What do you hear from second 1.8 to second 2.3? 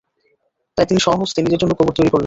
তৈরী করলেন।